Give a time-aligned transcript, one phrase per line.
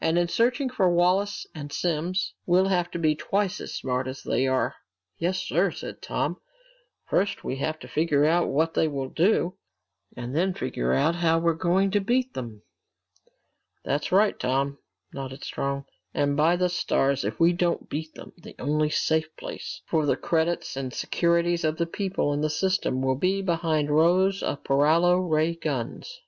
[0.00, 4.24] And in searching for Wallace and Simms, we'll have to be twice as smart as
[4.24, 4.74] they are!"
[5.18, 6.38] "Yes, sir," said Tom.
[7.06, 9.56] "First we have to figure out what they will do,
[10.16, 12.62] and then figure out how we're going to beat them!"
[13.84, 14.78] "That's right, Tom,"
[15.12, 15.84] nodded Strong.
[16.12, 20.06] "And by the stars, if we don't beat them, the only safe place left for
[20.06, 24.64] the credits and securities of the people in the system will be behind rows of
[24.64, 26.18] paralo ray guns!"